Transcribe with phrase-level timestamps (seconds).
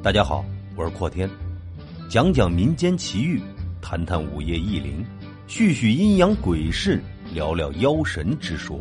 [0.00, 0.44] 大家好，
[0.76, 1.28] 我是阔天，
[2.08, 3.42] 讲讲民间奇遇，
[3.82, 5.04] 谈谈午夜异灵，
[5.48, 7.02] 叙叙阴阳鬼事，
[7.34, 8.78] 聊聊妖神之说。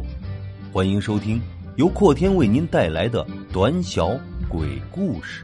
[0.72, 1.42] 欢迎收听
[1.76, 4.10] 由阔天为您带来的短小
[4.48, 5.44] 鬼故事。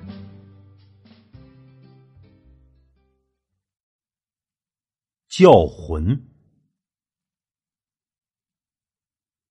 [5.28, 6.24] 叫魂。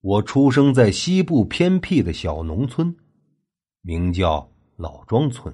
[0.02, 2.96] 我出生在西部偏僻的小农村，
[3.80, 5.52] 名叫老庄村。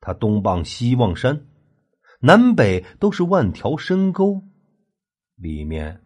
[0.00, 1.46] 它东傍西望山，
[2.20, 4.42] 南北都是万条深沟，
[5.36, 6.02] 里面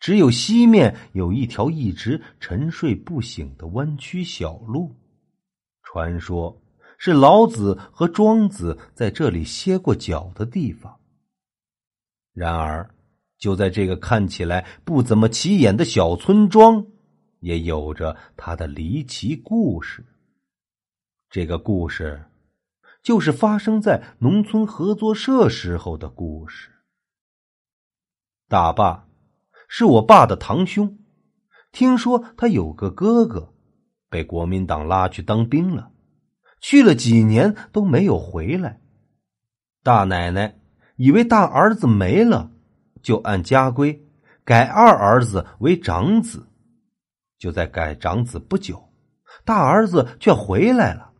[0.00, 4.94] 只有西面有一条一直沉睡不醒的弯曲小路，
[5.82, 6.62] 传说
[6.96, 10.98] 是老子和庄子在这里歇过脚的地方。
[12.32, 12.94] 然而，
[13.38, 16.86] 就在这个看起来不怎么起眼的小村庄，
[17.40, 20.02] 也有着它的离奇故事。
[21.28, 22.24] 这个故事。
[23.04, 26.70] 就是发生在农村合作社时候的故事。
[28.48, 29.06] 大爸
[29.68, 30.98] 是我爸的堂兄，
[31.70, 33.52] 听说他有个哥哥
[34.08, 35.90] 被国民党拉去当兵了，
[36.62, 38.80] 去了几年都没有回来。
[39.82, 40.58] 大奶奶
[40.96, 42.50] 以为大儿子没了，
[43.02, 44.02] 就按家规
[44.44, 46.48] 改二儿子为长子。
[47.36, 48.90] 就在改长子不久，
[49.44, 51.12] 大儿子却回来了。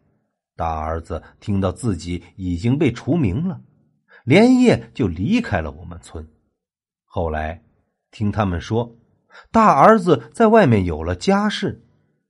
[0.56, 3.60] 大儿子听到自己已经被除名了，
[4.24, 6.26] 连夜就离开了我们村。
[7.04, 7.62] 后来
[8.10, 8.96] 听他们说，
[9.50, 11.84] 大儿子在外面有了家室，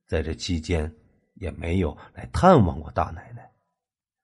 [0.06, 0.90] 在这期间
[1.34, 3.50] 也没有来探望过大奶奶。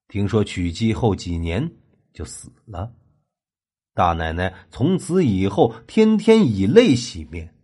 [0.08, 1.70] 听说娶妻后几年
[2.12, 2.92] 就死了，
[3.94, 7.54] 大奶奶从此以后天天以泪洗面。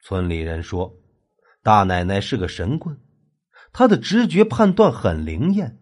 [0.00, 0.92] 村里人说，
[1.62, 2.98] 大奶奶是个神棍。
[3.74, 5.76] 他的直觉判断很灵验，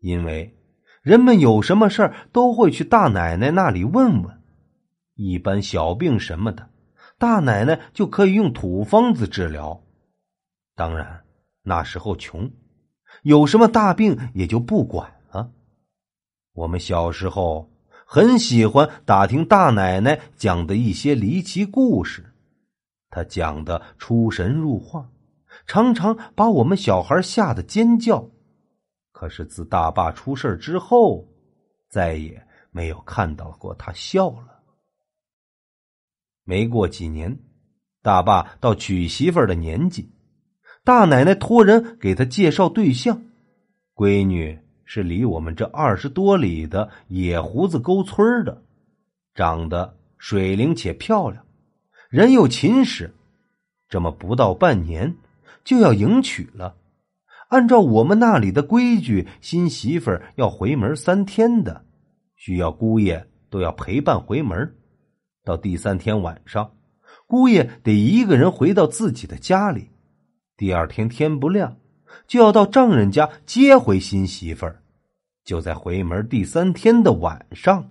[0.00, 0.56] 因为
[1.02, 4.40] 人们有什么事儿都会去大奶奶那里问问。
[5.16, 6.70] 一般小病什么的，
[7.18, 9.82] 大奶奶就可以用土方子治疗。
[10.76, 11.24] 当然
[11.62, 12.48] 那时候穷，
[13.24, 15.50] 有什么大病也就不管了。
[16.52, 17.68] 我们小时候
[18.06, 22.32] 很喜欢打听大奶奶讲的一些离奇故事，
[23.10, 25.10] 她讲的出神入化。
[25.66, 28.30] 常常把我们小孩吓得尖叫，
[29.12, 31.28] 可是自大爸出事之后，
[31.88, 34.60] 再也没有看到过他笑了。
[36.44, 37.38] 没过几年，
[38.02, 40.10] 大爸到娶媳妇的年纪，
[40.82, 43.22] 大奶奶托人给他介绍对象，
[43.94, 48.62] 闺女是离我们这二十多里的野胡子沟村的，
[49.34, 51.46] 长得水灵且漂亮，
[52.08, 53.14] 人又勤实，
[53.88, 55.14] 这么不到半年。
[55.64, 56.76] 就要迎娶了，
[57.48, 61.84] 按照我们那里的规矩，新媳妇儿要回门三天的，
[62.36, 64.74] 需要姑爷都要陪伴回门。
[65.44, 66.72] 到第三天晚上，
[67.26, 69.90] 姑爷得一个人回到自己的家里。
[70.56, 71.76] 第二天天不亮，
[72.26, 74.82] 就要到丈人家接回新媳妇儿。
[75.44, 77.90] 就在回门第三天的晚上，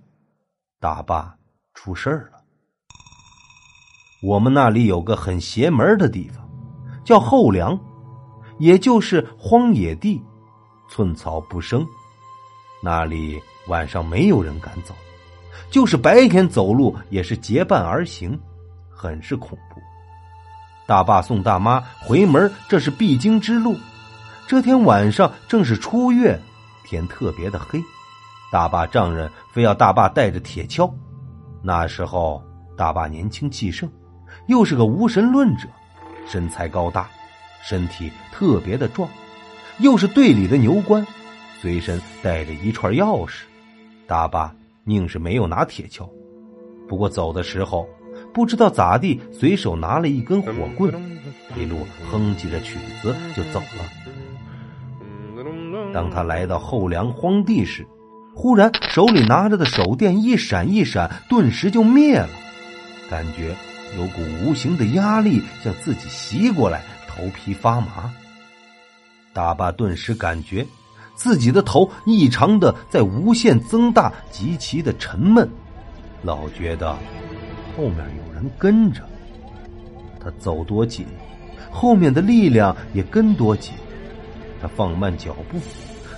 [0.78, 1.36] 大爸
[1.74, 2.40] 出事儿了。
[4.22, 6.49] 我们那里有个很邪门的地方。
[7.04, 7.78] 叫后梁，
[8.58, 10.22] 也就是荒野地，
[10.88, 11.86] 寸草不生。
[12.82, 14.94] 那里晚上没有人敢走，
[15.70, 18.38] 就是白天走路也是结伴而行，
[18.90, 19.80] 很是恐怖。
[20.86, 23.76] 大爸送大妈回门，这是必经之路。
[24.46, 26.40] 这天晚上正是初月，
[26.84, 27.80] 天特别的黑。
[28.50, 30.92] 大爸丈人非要大爸带着铁锹。
[31.62, 32.42] 那时候
[32.76, 33.88] 大爸年轻气盛，
[34.48, 35.68] 又是个无神论者。
[36.30, 37.10] 身材高大，
[37.60, 39.10] 身体特别的壮，
[39.80, 41.04] 又是队里的牛官，
[41.60, 43.40] 随身带着一串钥匙。
[44.06, 44.54] 大爸
[44.84, 46.08] 宁是没有拿铁锹，
[46.88, 47.88] 不过走的时候
[48.32, 50.94] 不知道咋地，随手拿了一根火棍，
[51.56, 53.84] 一路哼唧着曲子就走了。
[55.92, 57.84] 当他来到后梁荒地时，
[58.36, 62.28] 忽然手里拿着的手电一闪一闪，顿时就灭了，
[63.10, 63.56] 感觉。
[63.96, 68.12] 有股无形的压力向自己袭过来，头皮发麻。
[69.32, 70.66] 大爸顿时感觉
[71.14, 75.48] 自己的头异常的在无限增大，极其的沉闷，
[76.22, 76.96] 老觉得
[77.76, 79.02] 后面有人跟着。
[80.22, 81.06] 他走多紧，
[81.70, 83.72] 后面的力量也跟多紧。
[84.60, 85.58] 他放慢脚步，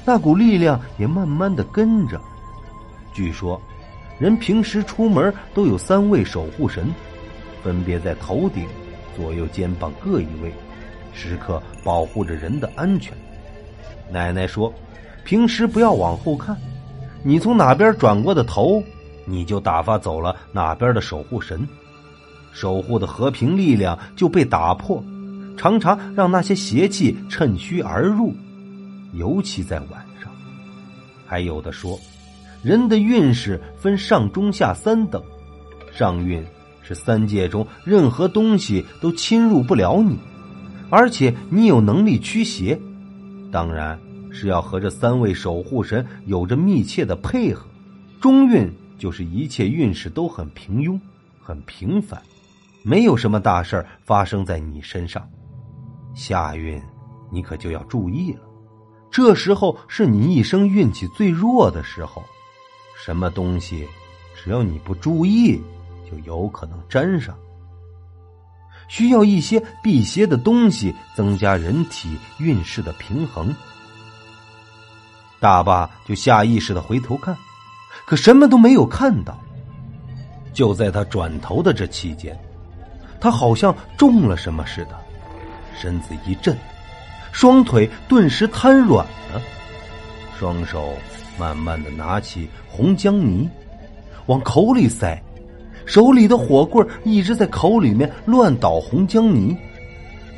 [0.05, 2.21] 那股力量也慢慢的跟着。
[3.15, 3.61] 据说，
[4.19, 6.93] 人平时出门都有三位守护神。
[7.63, 8.67] 分别在头顶、
[9.17, 10.53] 左右肩膀各一位，
[11.15, 13.17] 时刻保护着人的安全。
[14.11, 14.73] 奶奶说，
[15.25, 16.57] 平时不要往后看，
[17.23, 18.83] 你从哪边转过的头，
[19.25, 21.67] 你就打发走了哪边的守护神，
[22.53, 25.03] 守护的和平力量就被打破，
[25.57, 28.35] 常常让那些邪气趁虚而入，
[29.15, 30.31] 尤其在晚上。
[31.25, 31.99] 还有的说，
[32.63, 35.23] 人的运势分上中下三等，
[35.93, 36.45] 上运
[36.83, 40.19] 是三界中任何东西都侵入不了你，
[40.91, 42.79] 而且你有能力驱邪，
[43.51, 43.99] 当然。
[44.35, 47.67] 是要和这三位守护神有着密切的配合。
[48.19, 48.67] 中运
[48.99, 50.99] 就是一切运势都很平庸、
[51.39, 52.19] 很平凡，
[52.83, 55.29] 没有什么大事发生在你身上。
[56.15, 56.81] 下运
[57.31, 58.41] 你可就要注意了，
[59.11, 62.25] 这时候是你一生运气最弱的时候，
[63.05, 63.87] 什么东西
[64.35, 65.61] 只要你不注意，
[66.13, 67.35] 就有可能沾上。
[68.87, 73.55] 需要一些辟邪的东西，增加人体运势的平衡。
[75.41, 77.35] 大坝就下意识的回头看，
[78.05, 79.39] 可什么都没有看到。
[80.53, 82.39] 就在他转头的这期间，
[83.19, 85.01] 他好像中了什么似的，
[85.75, 86.55] 身子一震，
[87.33, 89.41] 双腿顿时瘫软了，
[90.39, 90.93] 双手
[91.39, 93.49] 慢慢的拿起红姜泥，
[94.27, 95.21] 往口里塞，
[95.93, 99.55] 手里的火棍一直在口里面乱捣红姜泥，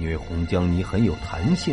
[0.01, 1.73] 因为红姜泥很有弹性。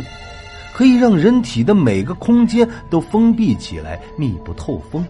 [0.72, 5.04] 可以让人体的每个空间都封闭起来，密不透风。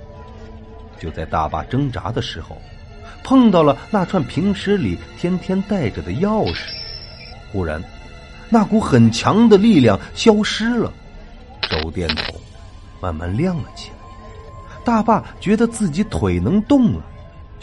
[0.98, 2.56] 就在大坝挣扎的时候，
[3.22, 6.62] 碰到了那串平时里天天带着的钥匙。
[7.52, 7.78] 忽然，
[8.48, 10.90] 那股很强的力量消失了，
[11.68, 12.34] 手电筒
[13.02, 13.96] 慢慢亮了起来。
[14.82, 17.04] 大坝觉得自己腿能动了，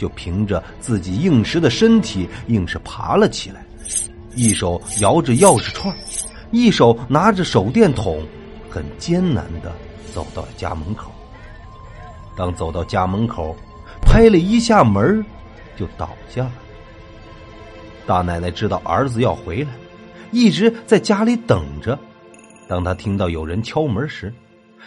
[0.00, 3.62] 就凭着自己硬实的身体，硬是爬了起来，
[4.34, 5.94] 一手摇着钥匙串。
[6.50, 8.26] 一手拿着手电筒，
[8.70, 9.70] 很艰难的
[10.14, 11.12] 走到了家门口。
[12.34, 13.54] 当走到家门口，
[14.00, 15.22] 拍了一下门，
[15.76, 16.52] 就倒下了。
[18.06, 19.68] 大奶奶知道儿子要回来，
[20.32, 21.96] 一直在家里等着。
[22.66, 24.32] 当他听到有人敲门时，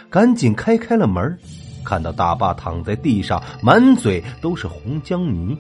[0.10, 1.38] 赶紧开开了门，
[1.84, 5.58] 看到大爸躺在地上，满嘴都是红浆泥。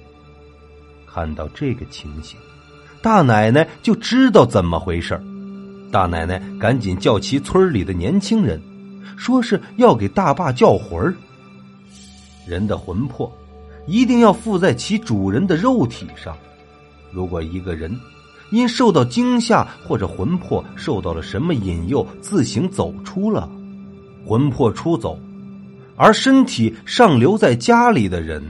[1.05, 2.39] 看到这个情形，
[3.01, 5.21] 大奶奶就知道怎么回事
[5.91, 8.59] 大奶奶赶紧叫齐村里的年轻人，
[9.15, 11.13] 说是要给大坝叫魂儿。
[12.47, 13.31] 人的魂魄
[13.85, 16.35] 一定要附在其主人的肉体上。
[17.11, 17.95] 如果一个人
[18.49, 23.47] 因受到惊吓或者魂魄受到了什么引诱，自行走出了，
[24.25, 25.19] 魂魄出走，
[25.95, 28.43] 而身体尚留在家里的人，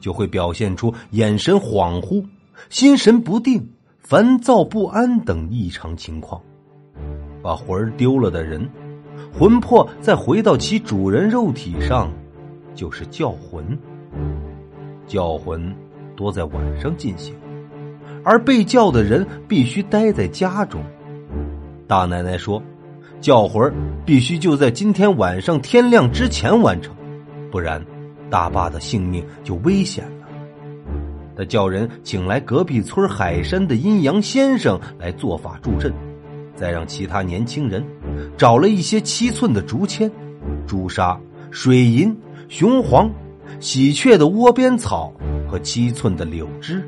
[0.00, 2.24] 就会表现出眼神恍惚、
[2.70, 3.68] 心神不定、
[3.98, 6.40] 烦躁不安等异常情况。
[7.42, 8.68] 把魂儿丢了的人，
[9.32, 12.10] 魂魄再回到其主人肉体上，
[12.74, 13.78] 就是叫魂。
[15.06, 15.74] 叫魂
[16.16, 17.34] 多在晚上进行，
[18.24, 20.82] 而被叫的人必须待在家中。
[21.86, 22.62] 大奶奶说，
[23.20, 23.72] 叫魂
[24.04, 26.94] 必须就在今天晚上天亮之前完成，
[27.50, 27.84] 不然
[28.30, 30.28] 大坝的性命就危险了。
[31.36, 35.92] 他叫人请来隔壁村海山的阴阳先生来做法助阵。
[36.54, 37.84] 再让其他年轻人
[38.36, 40.10] 找了一些七寸的竹签、
[40.66, 41.16] 朱砂、
[41.52, 42.12] 水银、
[42.48, 43.08] 雄黄、
[43.60, 45.12] 喜鹊的窝边草
[45.48, 46.82] 和七寸的柳枝，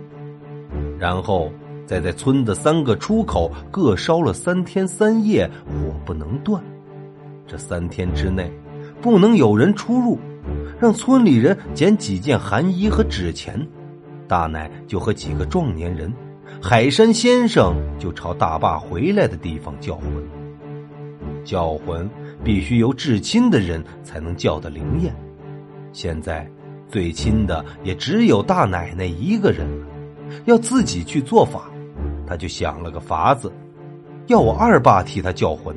[0.99, 1.52] 然后
[1.90, 6.62] 再在村的三个出口各烧了三天三夜，火不能断。
[7.49, 8.49] 这三天之内
[9.02, 10.16] 不能有人出入，
[10.78, 13.61] 让村里人捡几件寒衣和纸钱，
[14.28, 16.14] 大奶就和几个壮年人。
[16.62, 20.12] 海山先生就朝大坝回来的地方叫魂，
[21.44, 22.09] 叫魂
[22.44, 25.12] 必须由至亲的人才能叫得灵验。
[25.92, 26.49] 现在
[26.87, 29.87] 最亲的也只有大奶奶一个人了，
[30.44, 31.68] 要自己去做法。
[32.30, 33.52] 他就想了个法子，
[34.28, 35.75] 要我二爸替他叫魂，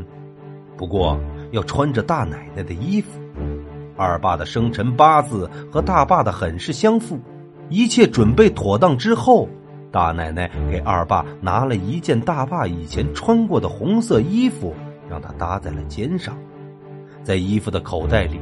[0.77, 1.19] 不过
[1.49, 3.19] 要穿着大奶奶的衣服。
[3.97, 7.19] 二爸的生辰八字和大爸的很是相符，
[7.69, 9.49] 一切准备妥当之后。
[9.91, 14.75] 大奶奶给二爸拿了一件大爸以前穿过的红色衣服，
[15.09, 16.37] 让他搭在了肩上，
[17.23, 18.39] 在衣服的口袋里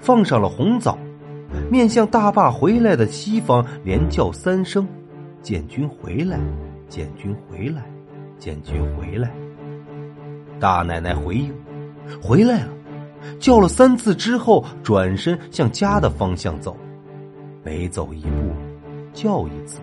[0.00, 0.98] 放上了红枣，
[1.70, 4.86] 面向大爸回来的西方，连叫三声
[5.40, 6.38] ：“建军回来，
[6.88, 7.82] 建军回来，
[8.38, 9.30] 建军回来。”
[10.60, 11.52] 大奶奶回应
[12.22, 12.68] ：“回来了。”
[13.40, 16.76] 叫了三次之后，转身向家的方向走，
[17.62, 18.52] 每走一步，
[19.14, 19.80] 叫一次。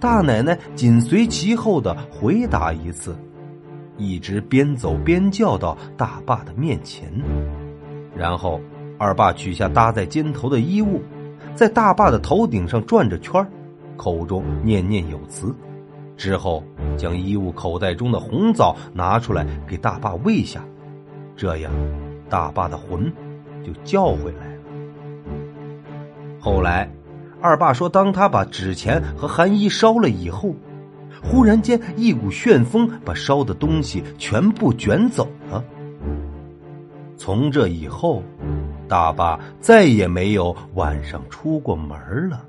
[0.00, 3.16] 大奶奶紧随其后的回答一次，
[3.96, 7.08] 一直边走边叫到大坝的面前。
[8.14, 8.60] 然后，
[8.98, 11.00] 二爸取下搭在肩头的衣物，
[11.54, 13.46] 在大坝的头顶上转着圈
[13.96, 15.54] 口中念念有词。
[16.16, 16.62] 之后，
[16.96, 20.64] 将衣物口袋中的红枣拿出来给大坝喂下，
[21.36, 21.72] 这样，
[22.28, 23.12] 大坝的魂
[23.64, 24.62] 就叫回来了。
[26.40, 26.90] 后来，
[27.40, 30.54] 二爸说，当他把纸钱和寒衣烧了以后，
[31.22, 35.62] 忽然间一股旋风把烧的东西全部卷走了。
[37.16, 38.22] 从这以后，
[38.88, 42.44] 大坝再也没有晚上出过门了。